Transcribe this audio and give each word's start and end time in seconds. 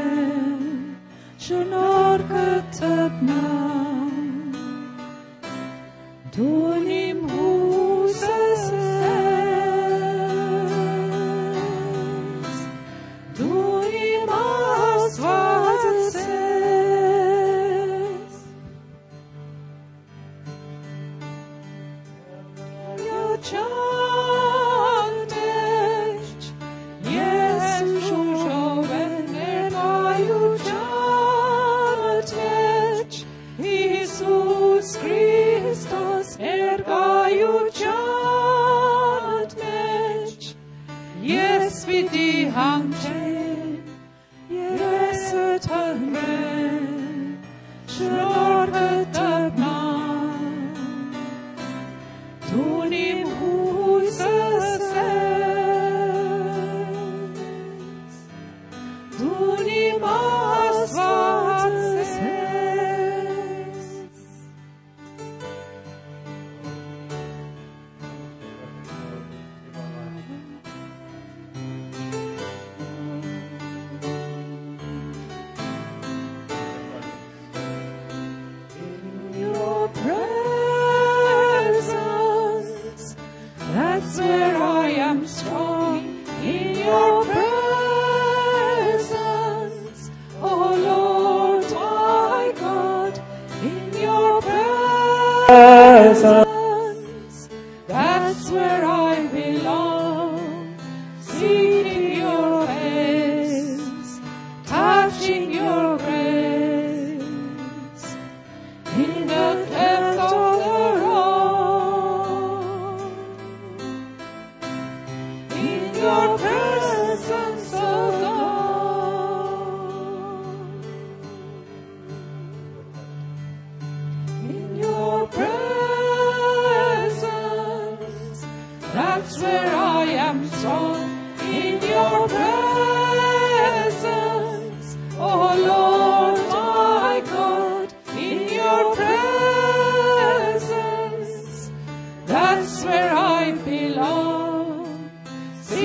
pandren, 0.00 0.96
shenor 1.38 2.20
katabnam. 2.30 4.10
Ergaju 37.40 37.70
čanteć, 39.42 40.54
jes 41.22 41.86
vidi 41.86 42.52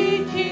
Seeking 0.05 0.44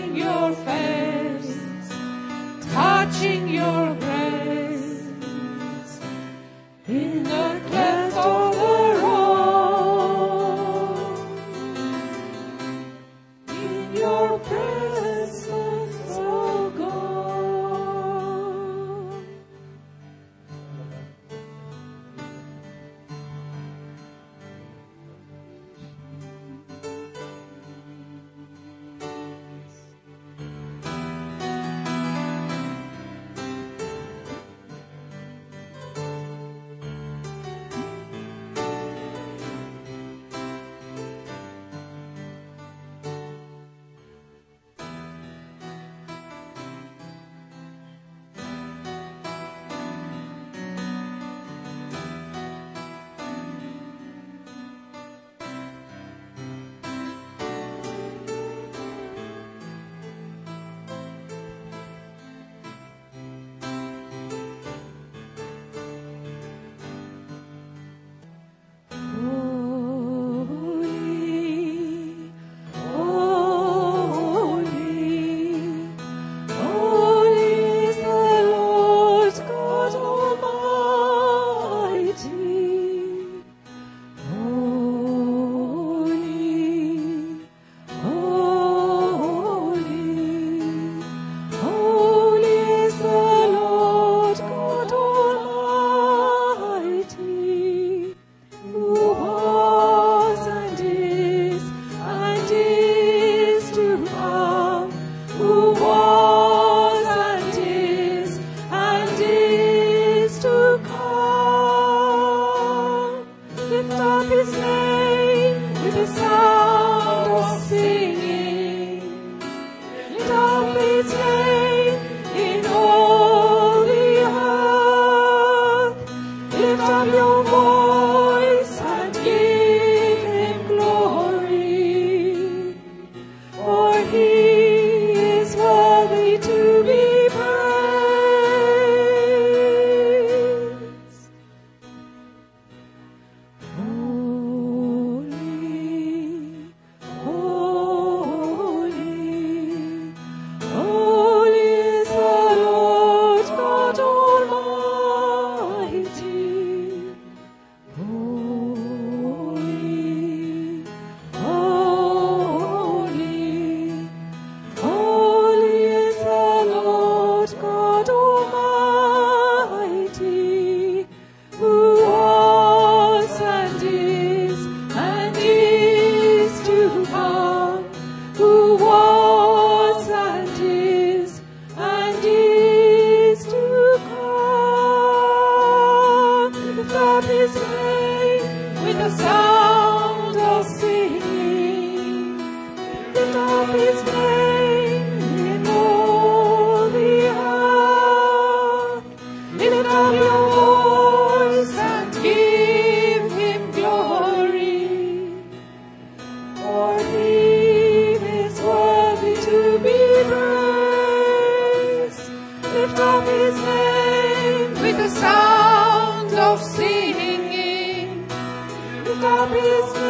abres 219.44 220.03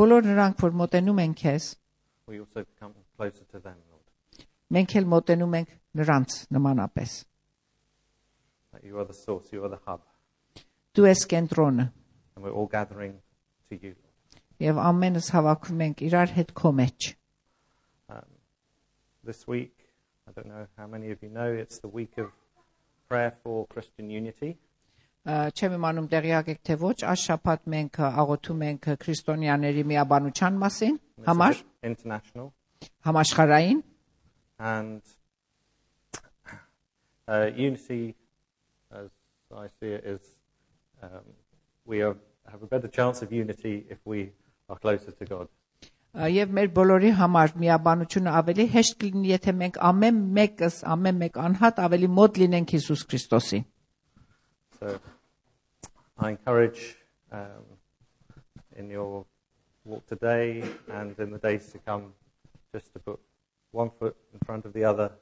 բոլոր 0.00 0.24
նրանք, 0.30 0.56
որ 0.64 0.72
մոտենում 0.80 1.18
են 1.26 1.34
քեզ, 1.36 1.64
we 2.26 2.40
also 2.40 2.64
come 2.80 2.94
closer 3.16 3.44
to 3.52 3.60
them, 3.60 3.76
Lord. 3.90 4.46
մենք 4.72 4.94
էլ 5.00 5.06
մոտենում 5.12 5.56
ենք 5.60 5.68
նրանց 6.00 6.36
նմանապես։ 6.56 7.12
That 8.72 8.84
you 8.84 8.98
are 8.98 9.04
the 9.04 9.14
source, 9.14 9.52
you 9.52 9.62
are 9.64 9.68
the 9.68 9.80
hub, 9.86 10.00
Դու 10.96 11.06
ես 11.10 11.26
կենտրոնը, 11.28 11.86
and 12.36 12.44
we're 12.44 12.52
all 12.56 12.66
gathering 12.66 13.20
to 13.70 13.76
you. 13.76 13.94
եւ 14.60 14.80
ամենս 14.80 15.28
հավաքում 15.36 15.80
ենք 15.86 16.02
իրար 16.08 16.30
հետ 16.40 16.52
քո 16.56 16.72
մեջ։ 16.80 17.14
Um, 18.08 18.24
this 19.24 19.46
week, 19.46 19.74
I 20.26 20.32
don't 20.32 20.48
know 20.48 20.66
how 20.78 20.86
many 20.86 21.10
of 21.10 21.22
you 21.22 21.28
know, 21.28 21.52
it's 21.52 21.78
the 21.80 21.88
week 21.88 22.16
of 22.16 22.32
prayer 23.08 23.34
for 23.44 23.66
Christian 23.66 24.08
unity. 24.10 24.56
Չեմ 25.21 25.73
իմանում 25.77 26.07
տեղյակ 26.09 26.47
եք 26.49 26.61
թե 26.65 26.75
ոչ, 26.81 26.95
այս 27.05 27.23
շաբաթ 27.29 27.67
մենք 27.69 27.97
աղոթում 28.07 28.61
ենք 28.67 28.87
քրիստոնյաների 29.03 29.83
միաբանության 29.91 30.55
մասին, 30.63 30.95
համար 31.27 31.59
international. 31.85 32.47
համաշխարային 33.05 33.83
And 34.57 35.01
uh, 37.27 37.49
unity, 37.55 38.15
as 38.91 39.09
I 39.53 39.67
see 39.79 39.93
it, 39.97 40.03
is 40.05 40.21
um, 41.01 41.25
we 41.85 42.01
are, 42.01 42.15
have 42.49 42.61
a 42.61 42.67
better 42.67 42.87
chance 42.87 43.21
of 43.21 43.31
unity 43.31 43.85
if 43.89 43.99
we 44.05 44.31
are 44.69 44.77
closer 44.77 45.11
to 45.11 45.25
God. 45.25 45.47
Եւ 46.11 46.49
մեր 46.51 46.69
բոլորի 46.75 47.09
համար 47.15 47.53
միաբանությունը 47.61 48.31
ավելի 48.41 48.65
հեշտ 48.73 48.97
կլինի, 49.01 49.29
եթե 49.31 49.51
մենք 49.61 49.77
ամեն 49.89 50.17
մեկս, 50.37 50.79
ամեն 50.93 51.21
մեկ 51.21 51.37
անհատ 51.45 51.77
ավելի 51.85 52.09
մոտ 52.17 52.39
լինենք 52.41 52.73
Հիսուս 52.75 53.03
Քրիստոսին։ 53.11 53.63
So 54.80 54.98
I 56.18 56.30
encourage 56.30 56.96
um, 57.32 57.64
in 58.76 58.90
your 58.90 59.24
walk 59.84 60.06
today 60.06 60.64
and 60.92 61.18
in 61.18 61.30
the 61.30 61.38
days 61.38 61.70
to 61.72 61.78
come 61.78 62.12
just 62.72 62.92
to 62.92 62.98
put 62.98 63.20
one 63.72 63.90
foot 63.98 64.16
in 64.32 64.40
front 64.46 64.64
of 64.64 64.72
the 64.72 64.84
other, 64.84 65.12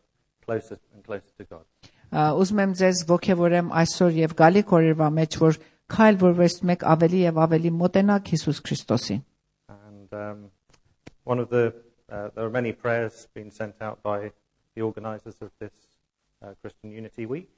closer 0.44 0.78
and 0.94 1.04
closer 1.04 1.32
to 1.38 1.44
God. 1.44 1.64
Ա, 2.14 2.30
Ուզում 2.38 2.60
եմ 2.62 2.72
ձեզ 2.78 3.00
ողջևորեմ 3.10 3.70
այսօր 3.74 4.18
եւ 4.20 4.34
գալիք 4.38 4.72
օրերվա 4.76 5.08
մեջ, 5.18 5.36
որ 5.42 5.56
քայլ 5.94 6.18
որպես 6.20 6.54
մեկ 6.70 6.84
ավելի 6.94 7.22
եւ 7.24 7.40
ավելի 7.44 7.72
մոտենաք 7.78 8.30
Հիսուս 8.34 8.60
Քրիստոսին։ 8.68 9.22
And 9.68 10.12
um, 10.12 10.38
one 11.24 11.40
of 11.40 11.48
the, 11.50 11.74
uh, 12.10 12.28
there 12.34 12.44
are 12.46 12.50
many 12.50 12.72
prayers 12.72 13.26
being 13.34 13.50
sent 13.50 13.74
out 13.80 14.02
by 14.02 14.30
the 14.76 14.82
organisers 14.82 15.36
of 15.40 15.50
this 15.58 15.72
uh, 16.42 16.54
Christian 16.62 16.92
Unity 16.92 17.26
Week. 17.26 17.50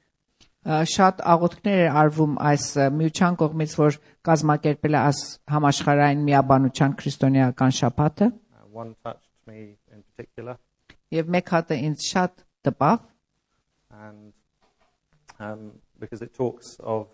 Շատ 0.62 1.22
աղոթքներ 1.26 1.80
էր 1.82 1.96
արվում 1.98 2.34
այս 2.38 2.64
միության 2.94 3.36
կողմից, 3.40 3.72
որ 3.80 3.96
կազմակերպել 4.28 4.94
է 4.94 4.98
այս 5.00 5.22
համաշխարհային 5.50 6.20
միաբանության 6.28 6.92
քրիստոնեական 7.00 7.72
շաբաթը, 7.78 8.28
Uh, 8.30 8.78
one 8.82 8.94
touched 9.02 9.32
me 9.46 9.74
in 9.90 10.04
particular, 10.06 10.54
եւ 11.10 11.32
մեկ 11.34 11.50
հատը 11.54 11.78
ինձ 11.88 12.04
շատ 12.12 12.44
տպավ, 12.68 13.00
and 14.06 14.32
um, 15.40 15.72
because 15.98 16.22
it 16.22 16.32
talks 16.32 16.78
of 16.78 17.08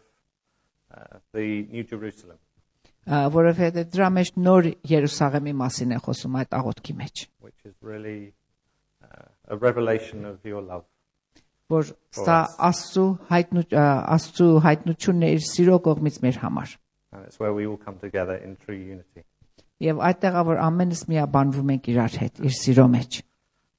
uh, 0.92 1.16
the 1.32 1.64
New 1.72 1.84
Jerusalem, 1.88 2.36
ա, 3.08 3.24
որովհետեւ 3.32 3.88
դրա 3.96 4.10
մեջ 4.18 4.34
նոր 4.44 4.70
Երուսաղեմի 4.92 5.56
մասին 5.64 5.96
է 5.96 6.02
խոսում 6.04 6.36
այդ 6.42 6.52
աղոթքի 6.60 6.98
մեջ, 7.00 7.24
which 7.40 7.60
is 7.64 7.74
really 7.80 8.34
uh, 9.00 9.32
a 9.48 9.56
revelation 9.56 10.28
of 10.28 10.44
your 10.44 10.60
love. 10.60 10.84
որ 11.73 11.91
սա 12.13 12.37
Աստծո 12.69 13.05
հայտնու 13.31 13.63
ա, 13.71 13.83
Աստծո 14.15 14.47
հայտնությունն 14.67 15.27
է 15.27 15.29
իր 15.37 15.43
սիրո 15.49 15.77
կողմից 15.87 16.19
մեր 16.25 16.39
համար։ 16.43 16.73
And 17.13 17.25
it's 17.27 17.39
where 17.39 17.53
we 17.53 17.67
all 17.67 17.77
come 17.77 17.99
together 18.01 18.35
in 18.35 18.55
true 18.65 18.75
unity. 18.77 19.23
Եվ 19.83 19.99
այդտեղ 20.07 20.37
ա, 20.39 20.43
որ 20.49 20.61
ամենս 20.63 21.03
միաբանվում 21.11 21.71
ենք 21.75 21.89
իրար 21.93 22.17
հետ, 22.23 22.41
իր 22.47 22.55
սիրո 22.57 22.85
մեջ։ 22.95 23.19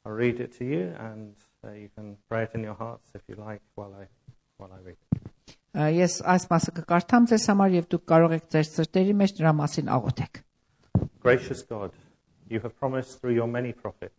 I'll 0.05 0.12
read 0.19 0.41
it 0.41 0.53
to 0.59 0.64
you, 0.69 0.93
and 1.00 1.33
uh, 1.64 1.73
you 1.73 1.88
can 1.97 2.17
pray 2.29 2.45
it 2.45 2.55
in 2.55 2.62
your 2.62 2.75
hearts 2.75 3.09
if 3.14 3.23
you 3.26 3.37
like 3.41 3.62
while 3.75 3.95
I, 3.97 4.07
while 4.59 4.71
I 4.71 4.81
read 4.85 4.99
it. 4.99 5.57
Ա, 5.75 5.88
Ես 5.91 6.21
այս 6.31 6.45
մասը 6.53 6.75
կկարդամ 6.76 7.25
ձեզ 7.33 7.47
համար 7.50 7.73
եւ 7.81 7.87
դուք 7.95 8.05
կարող 8.12 8.35
եք 8.37 8.45
ձեր 8.55 8.67
սրտերի 8.69 9.14
մեջ 9.23 9.33
դրա 9.41 9.53
մասին 9.59 9.88
աղոթեք։ 9.97 10.43
Gracious 11.25 11.62
God, 11.67 11.91
you 12.49 12.61
have 12.61 12.76
promised 12.79 13.19
through 13.21 13.35
your 13.35 13.49
many 13.49 13.73
prophets 13.73 14.14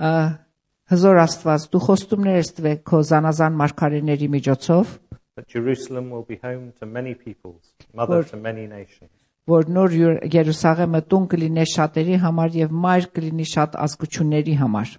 Ա, 0.00 0.40
Հզոր 0.89 1.19
Աստված, 1.21 1.65
դու 1.69 1.79
խոստումներ 1.85 2.37
ես 2.39 2.47
տվել 2.57 2.77
քո 2.89 2.99
զանազան 3.05 3.57
մարգարեների 3.59 4.29
միջոցով, 4.35 4.93
that 5.37 5.47
Jerusalem 5.47 6.09
will 6.09 6.25
be 6.25 6.37
home 6.41 6.73
to 6.79 6.85
many 6.85 7.13
peoples, 7.13 7.73
mother 7.93 8.23
to 8.23 8.37
many 8.37 8.65
nations. 8.65 9.11
որ 9.49 9.69
նոր 9.75 9.93
Երուսաղեմը 10.33 11.01
տուն 11.09 11.27
կլինի 11.29 11.65
շատերի 11.73 12.17
համար 12.25 12.57
եւ 12.57 12.73
մայր 12.85 13.07
կլինի 13.17 13.45
շատ 13.53 13.77
ազգությունների 13.85 14.55
համար։ 14.63 14.97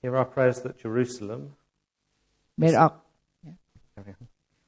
Hear 0.00 0.16
our 0.16 0.24
prayers 0.24 0.60
that 0.64 0.80
Jerusalem, 0.80 1.52
Մեր 2.60 2.76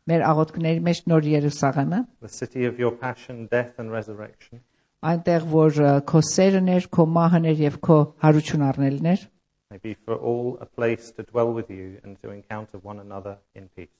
մեր 0.09 0.23
աղոթքների 0.28 0.81
մեջ 0.92 1.02
նոր 1.09 1.26
Երուսաղեմը, 1.33 2.04
the 2.21 2.28
city 2.28 2.64
of 2.69 2.78
your 2.78 2.92
passion, 2.92 3.47
death, 3.49 3.81
and 3.81 3.92
resurrection, 3.92 4.61
այնտեղ 5.02 5.47
որ 5.52 5.83
քո 6.09 6.21
սերն 6.28 6.69
էր, 6.76 6.88
քո 6.92 7.07
մահն 7.16 7.49
էր 7.52 7.62
եւ 7.66 7.78
քո 7.87 7.99
հարություն 8.25 8.64
առնելն 8.69 9.09
էր, 9.12 9.23
may 9.72 9.78
be 9.78 9.94
for 10.06 10.16
all 10.16 10.58
a 10.62 10.66
place 10.66 11.12
to 11.12 11.24
dwell 11.24 11.54
with 11.54 11.70
you 11.70 12.00
and 12.04 12.16
to 12.22 12.32
encounter 12.32 12.78
one 12.84 13.00
another 13.00 13.38
in 13.56 13.68
peace. 13.76 13.92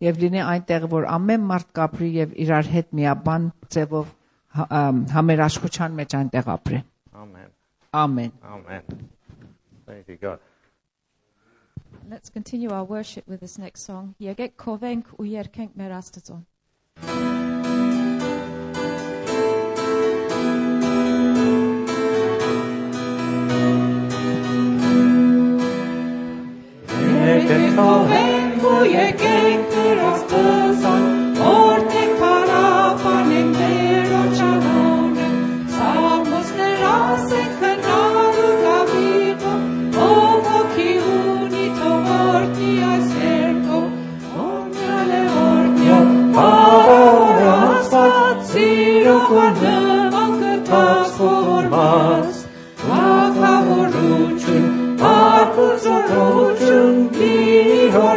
եւ 0.00 0.18
լինի 0.22 0.42
այնտեղ 0.46 0.84
որ 0.92 1.06
ամեն 1.10 1.46
մարդ 1.50 1.70
կապրի 1.74 2.08
եւ 2.16 2.34
իրար 2.44 2.68
հետ 2.74 2.92
միաբան 2.98 3.46
ձևով 3.74 4.12
հա- 4.58 4.66
ամ, 4.80 5.00
համերաշխության 5.14 5.96
մեջ 6.00 6.14
այնտեղ 6.20 6.52
ապրի։ 6.54 6.82
Amen. 7.14 7.48
Ամեն։ 7.92 8.32
Amen. 8.42 8.82
Thank 9.86 10.08
you, 10.08 10.16
God. 10.16 10.38
Let's 12.08 12.30
continue 12.30 12.70
our 12.70 12.84
worship 12.84 13.26
with 13.26 13.40
this 13.40 13.58
next 13.58 13.82
song. 13.82 14.14
Եկեք 14.20 14.54
քովենք 14.56 15.18
ու 15.18 15.26
երգենք 15.32 15.74
մեր 15.76 15.98
Աստծուն։ 15.98 17.31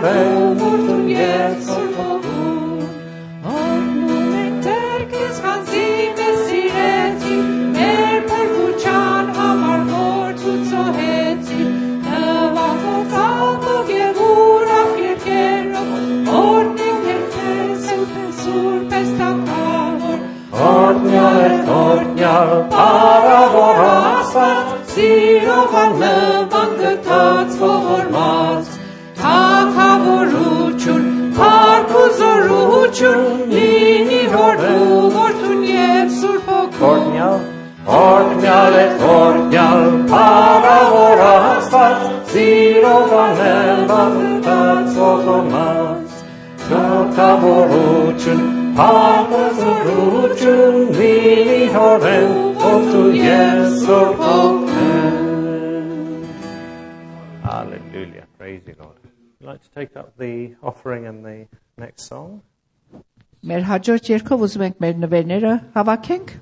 faith. 0.06 0.35
օրհնյալ 38.65 38.73
է, 38.73 38.85
օրհնյալ, 39.05 39.83
Փառավոր 40.09 41.19
Աստված, 41.25 42.05
սիրով 42.31 43.11
անել 43.21 43.81
բաղթած 43.91 44.95
ողորմած, 44.97 46.15
Թագավորություն, 46.63 48.41
փառքազորություն, 48.79 50.79
լինի 50.97 51.61
հորեն, 51.75 52.33
որդու 52.65 53.05
և 53.21 53.61
սուրբ 53.85 54.17
հոգեն։ 54.25 55.15
Hallelujah, 57.45 58.25
praise 58.39 58.63
you 58.65 58.73
Lord. 58.79 58.97
I'd 59.41 59.47
like 59.53 59.61
to 59.61 59.69
take 59.69 59.95
up 59.95 60.17
the 60.17 60.55
offering 60.63 61.05
and 61.05 61.23
the 61.23 61.45
next 61.77 62.09
song. 62.09 62.41
Մեր 63.45 63.69
հաջորդ 63.69 64.09
երկով 64.17 64.49
ուզում 64.49 64.65
ենք 64.65 64.81
մեր 64.81 64.95
նվերները 65.05 65.53
հավաքենք։ 65.77 66.41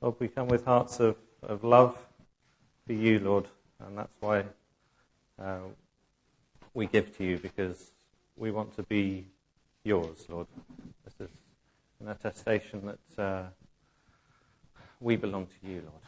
Lord, 0.00 0.16
we 0.18 0.28
come 0.28 0.48
with 0.48 0.64
hearts 0.64 1.00
of, 1.00 1.16
of 1.42 1.64
love 1.64 1.96
for 2.86 2.92
you, 2.92 3.18
Lord, 3.18 3.46
and 3.80 3.98
that's 3.98 4.12
why 4.20 4.44
uh, 5.42 5.58
we 6.74 6.86
give 6.86 7.16
to 7.16 7.24
you 7.24 7.38
because 7.38 7.92
we 8.36 8.50
want 8.50 8.74
to 8.76 8.82
be 8.82 9.26
yours, 9.82 10.26
Lord. 10.28 10.46
This 11.04 11.28
is 11.28 11.34
an 12.00 12.08
attestation 12.08 12.86
that 12.86 13.22
uh, 13.22 13.42
we 15.00 15.16
belong 15.16 15.46
to 15.46 15.68
you, 15.68 15.82
Lord. 15.82 16.02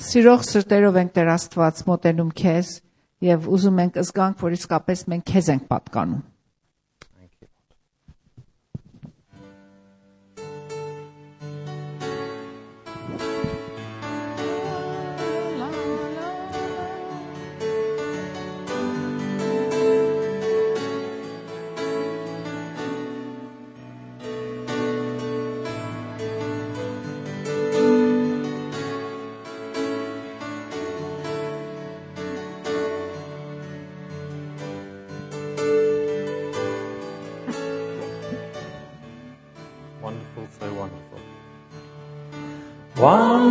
Սիրող 0.00 0.44
սրտերով 0.48 0.96
ենք 0.96 1.10
Տեր 1.12 1.28
Աստված 1.34 1.80
մոտենում 1.84 2.30
քեզ 2.32 2.68
եւ 3.26 3.48
ուզում 3.52 3.80
ենք 3.84 3.98
զգանք, 4.00 4.38
որ 4.40 4.54
իսկապես 4.56 5.02
մենք 5.12 5.26
քեզ 5.28 5.50
ենք 5.54 5.66
պատկանում։ 5.68 6.22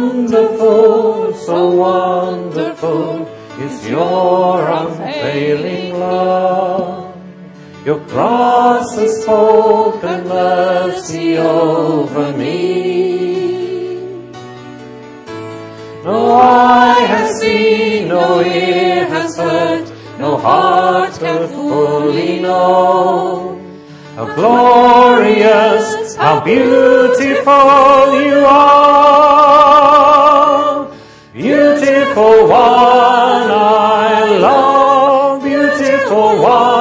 Wonderful, 0.04 1.32
so 1.32 1.70
wonderful 1.70 3.26
is 3.58 3.88
your 3.88 4.68
unfailing 4.68 5.98
love. 5.98 7.16
Your 7.86 8.00
cross 8.00 8.96
has 8.96 9.22
spoken 9.22 10.28
mercy 10.28 11.38
over 11.38 12.36
me. 12.36 14.04
No 16.04 16.34
eye 16.34 17.00
has 17.08 17.40
seen, 17.40 18.08
no 18.08 18.42
ear 18.42 19.06
has 19.06 19.38
heard, 19.38 19.90
no 20.18 20.36
heart 20.36 21.14
can 21.18 21.48
fully 21.48 22.40
know. 22.40 23.63
How 24.14 24.26
glorious, 24.36 26.14
how 26.14 26.38
beautiful 26.44 28.22
you 28.22 28.44
are. 28.46 29.74
Beautiful 31.32 32.46
one, 32.46 33.50
I 33.50 34.38
love. 34.38 35.42
Beautiful 35.42 36.38
one, 36.40 36.73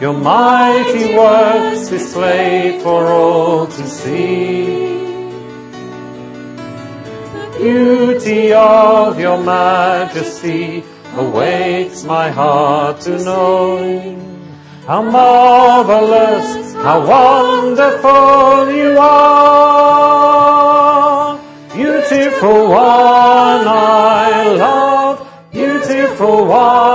Your 0.00 0.14
mighty 0.14 1.14
works 1.14 1.88
displayed 1.88 2.80
for 2.80 3.06
all 3.08 3.66
to 3.66 3.86
see. 3.86 4.64
The 7.34 7.58
beauty 7.58 8.54
of 8.54 9.20
your 9.20 9.36
majesty 9.42 10.82
awakes 11.16 12.04
my 12.04 12.30
heart 12.30 13.02
to 13.02 13.22
know. 13.22 14.16
How 14.86 15.02
marvelous, 15.02 16.72
how 16.76 17.06
wonderful 17.06 18.72
you 18.74 18.96
are. 18.98 20.30
Beautiful 21.74 22.68
one 22.70 23.68
I 23.68 24.54
love, 24.56 25.28
beautiful 25.52 26.46
one 26.46 26.89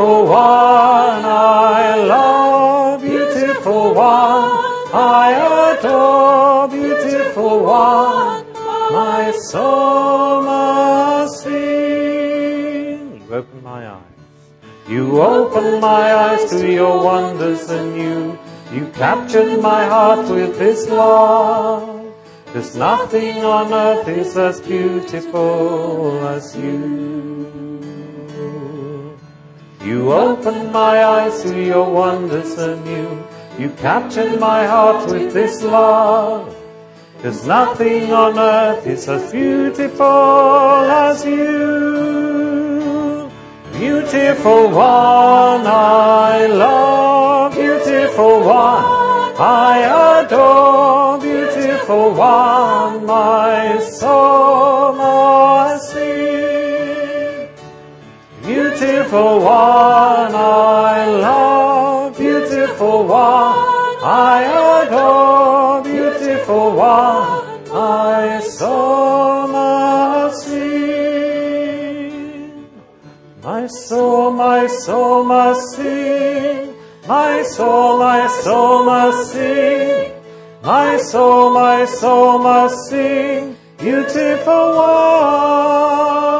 Beautiful 0.00 0.28
one 0.28 1.24
I 1.26 1.94
love, 1.96 3.02
beautiful 3.02 3.92
one 3.92 4.94
I 4.94 5.76
adore, 5.76 6.68
beautiful 6.68 7.64
one 7.64 8.46
my 8.94 9.30
soul 9.50 10.40
must 10.40 11.42
sing. 11.42 13.20
You 13.28 13.34
open 13.34 13.62
my 13.62 13.90
eyes. 13.90 14.00
You 14.88 15.20
open 15.20 15.80
my 15.82 16.14
eyes 16.14 16.48
to 16.48 16.72
your 16.72 17.04
wonders 17.04 17.68
anew. 17.68 18.38
You 18.72 18.86
captured 18.94 19.60
my 19.60 19.84
heart 19.84 20.30
with 20.30 20.58
this 20.58 20.88
love. 20.88 22.10
There's 22.54 22.74
nothing 22.74 23.44
on 23.44 23.70
earth 23.70 24.08
is 24.08 24.34
as 24.38 24.62
beautiful 24.62 26.26
as 26.26 26.56
you. 26.56 27.69
You 29.82 30.12
opened 30.12 30.72
my 30.72 31.02
eyes 31.02 31.42
to 31.42 31.58
your 31.58 31.90
wonders 31.90 32.58
anew. 32.58 33.24
You 33.58 33.70
captured 33.70 34.38
my 34.38 34.66
heart 34.66 35.10
with 35.10 35.32
this 35.32 35.62
love. 35.62 36.54
There's 37.22 37.46
nothing 37.46 38.12
on 38.12 38.38
earth 38.38 38.86
is 38.86 39.08
as 39.08 39.32
beautiful 39.32 40.04
as 40.04 41.24
you. 41.24 42.60
Beautiful 43.72 44.68
one 44.68 45.66
I 45.66 46.46
love, 46.46 47.54
beautiful 47.54 48.40
one 48.40 48.84
I 49.40 50.24
adore, 50.24 51.18
beautiful 51.20 52.10
one 52.12 53.06
my 53.06 53.78
soul 53.80 54.39
Beautiful 59.10 59.40
one 59.40 60.34
I 60.36 61.04
love, 61.04 62.16
beautiful 62.16 63.08
one 63.08 63.98
I 64.06 64.84
adore, 64.86 65.82
beautiful 65.82 66.76
one 66.76 67.68
my 67.72 68.38
soul 68.38 69.48
must 69.48 70.46
sing. 70.46 71.90
My 73.42 73.66
soul, 73.66 74.30
my 74.30 74.68
soul 74.68 75.24
must 75.24 75.74
sing. 75.74 76.72
My 77.08 77.42
soul, 77.42 77.98
my 77.98 78.28
soul 78.28 78.84
must 78.84 79.32
sing. 79.32 80.12
My 80.62 80.98
soul, 80.98 81.50
my 81.52 81.84
soul 81.84 82.38
must 82.38 82.88
sing, 82.88 83.56
beautiful 83.76 84.76
one. 84.76 86.39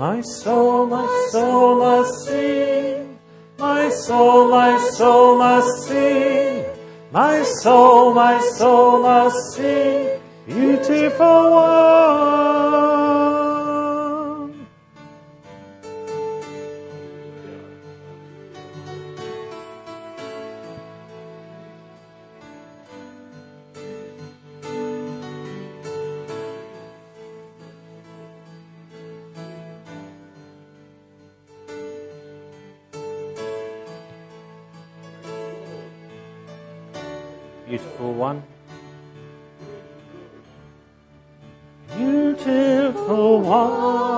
My 0.00 0.22
soul, 0.22 0.86
my 0.86 1.28
soul 1.30 1.76
must 1.76 2.24
sing. 2.24 3.18
My 3.58 3.90
soul, 3.90 4.48
my 4.48 4.78
soul 4.96 5.36
must 5.36 5.88
sing. 5.88 6.64
My 7.12 7.42
soul, 7.42 8.14
my 8.14 8.40
soul 8.56 9.02
must 9.02 9.36
sing, 9.56 10.18
beautiful 10.46 11.50
one. 11.50 12.89
Beautiful 43.50 44.09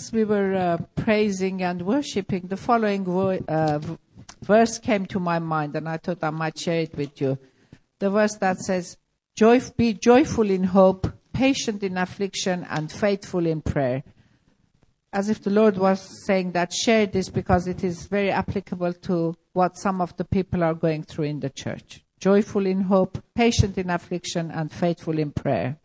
As 0.00 0.14
we 0.14 0.24
were 0.24 0.54
uh, 0.54 0.78
praising 0.94 1.62
and 1.62 1.82
worshiping, 1.82 2.46
the 2.46 2.56
following 2.56 3.06
uh, 3.06 3.78
verse 4.40 4.78
came 4.78 5.04
to 5.04 5.20
my 5.20 5.38
mind, 5.38 5.76
and 5.76 5.86
I 5.86 5.98
thought 5.98 6.24
I 6.24 6.30
might 6.30 6.58
share 6.58 6.80
it 6.80 6.96
with 6.96 7.20
you. 7.20 7.38
The 7.98 8.08
verse 8.08 8.34
that 8.36 8.60
says, 8.60 8.96
Joy, 9.36 9.60
Be 9.76 9.92
joyful 9.92 10.50
in 10.50 10.64
hope, 10.64 11.06
patient 11.34 11.82
in 11.82 11.98
affliction, 11.98 12.66
and 12.70 12.90
faithful 12.90 13.46
in 13.46 13.60
prayer. 13.60 14.02
As 15.12 15.28
if 15.28 15.42
the 15.42 15.50
Lord 15.50 15.76
was 15.76 16.00
saying 16.24 16.52
that, 16.52 16.72
share 16.72 17.04
this 17.04 17.28
because 17.28 17.66
it 17.66 17.84
is 17.84 18.06
very 18.06 18.30
applicable 18.30 18.94
to 18.94 19.36
what 19.52 19.76
some 19.76 20.00
of 20.00 20.16
the 20.16 20.24
people 20.24 20.64
are 20.64 20.74
going 20.74 21.02
through 21.02 21.26
in 21.26 21.40
the 21.40 21.50
church. 21.50 22.02
Joyful 22.18 22.64
in 22.64 22.82
hope, 22.82 23.22
patient 23.34 23.76
in 23.76 23.90
affliction, 23.90 24.50
and 24.50 24.72
faithful 24.72 25.18
in 25.18 25.30
prayer. 25.32 25.76